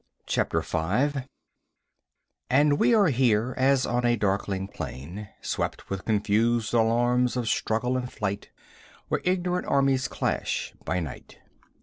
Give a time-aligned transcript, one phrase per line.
[0.25, 1.27] CHAPTER 5
[2.49, 7.95] _And we are here as on a darkling plain Swept with confused alarms of struggle
[7.97, 8.49] and flight,
[9.09, 11.37] Where ignorant armies clash by night.